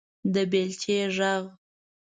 _د 0.33 0.35
بېلچې 0.51 0.97
غږ 1.15 1.43